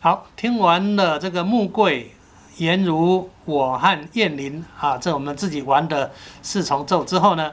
[0.00, 2.14] 好，听完了这个木柜、
[2.58, 7.52] 颜如、我和燕林啊，这我们自己玩的四重奏之后呢，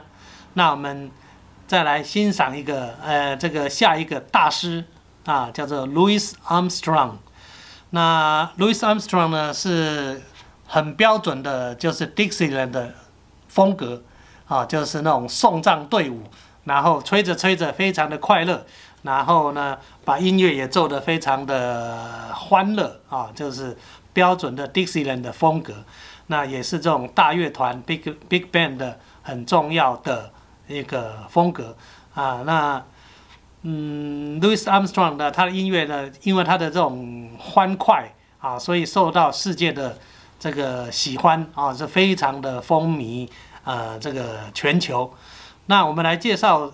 [0.54, 1.10] 那我们
[1.66, 4.84] 再来欣赏一个呃，这个下一个大师
[5.24, 7.14] 啊，叫做 Louis Armstrong。
[7.90, 10.22] 那 Louis Armstrong 呢是
[10.68, 12.94] 很标准的，就是 Dixieland 的
[13.48, 14.04] 风格
[14.46, 16.22] 啊，就是那种送葬队伍，
[16.62, 18.64] 然后吹着吹着非常的快乐。
[19.06, 23.76] 然后呢，把音乐也奏得非常的欢乐啊，就是
[24.12, 25.84] 标准的 Dixieland 的风格。
[26.26, 30.32] 那也是这种大乐团 Big Big Band 的很重要的
[30.66, 31.76] 一个风格
[32.14, 32.42] 啊。
[32.44, 32.82] 那
[33.62, 39.96] 嗯，Louis Armstrong 的他的音乐呢，因为他的这种欢快啊，所以受到世界的
[40.40, 43.28] 这个喜欢啊，是非常的风靡
[43.62, 45.14] 呃这个全球。
[45.66, 46.72] 那我们来介绍。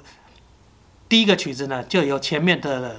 [1.12, 2.96] 第一个曲子呢，就由前面的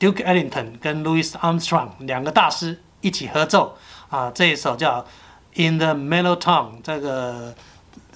[0.00, 5.06] Duke Ellington 跟 Louis Armstrong 两个大师一起合奏啊，这一首叫
[5.54, 7.54] In the Mellow Tone，这个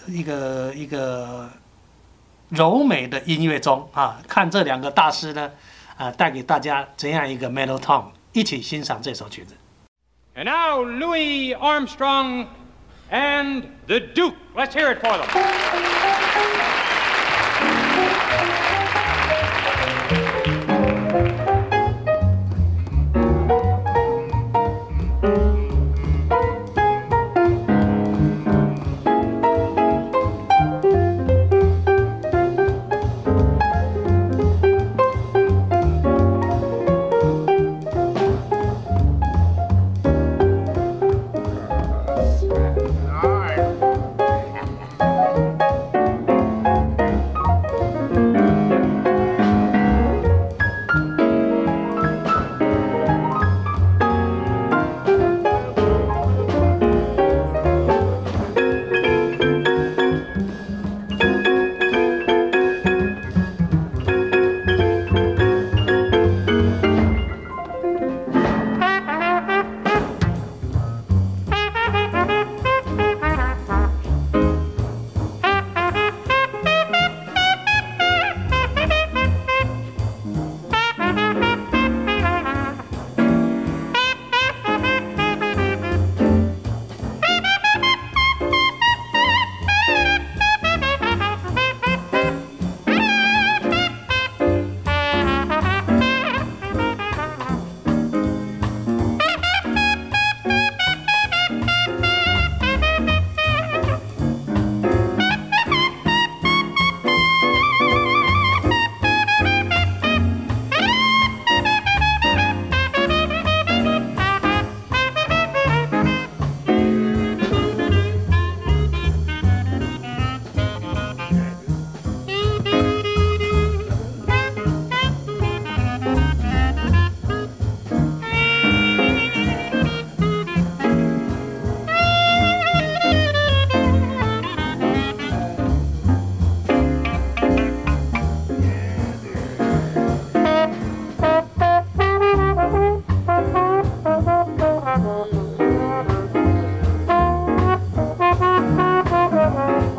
[0.09, 1.49] 一个一个
[2.49, 5.53] 柔美的音乐中啊，看这两个大师呢
[5.97, 9.55] 啊，带给大家怎样一个 Mellow Tone，一起欣赏这首曲子。
[10.35, 12.47] And now Louis Armstrong
[13.13, 14.35] and the Duke.
[14.57, 15.29] Let's hear it for them.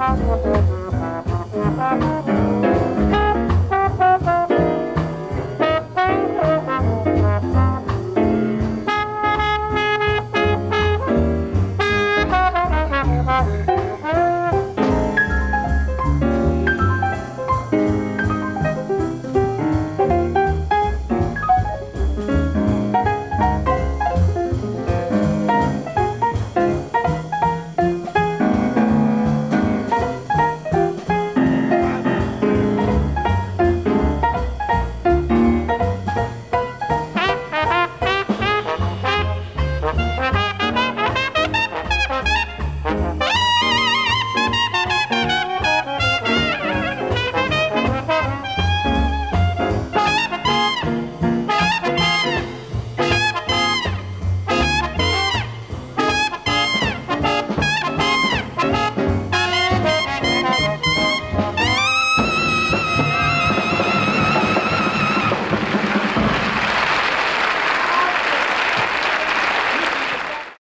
[0.08, 0.20] Thank
[2.28, 2.37] you.